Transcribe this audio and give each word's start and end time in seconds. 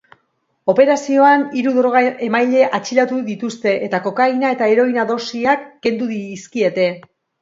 Operazioan 0.71 1.43
hiru 1.59 1.73
droga 1.75 2.01
emaile 2.27 2.63
atxilotu 2.77 3.19
dituzte 3.27 3.75
eta 3.89 3.99
kokaina 4.07 4.53
eta 4.57 4.71
heroina 4.73 5.07
dosiak 5.13 5.69
kendu 5.87 6.09
dizkiete. 6.15 6.89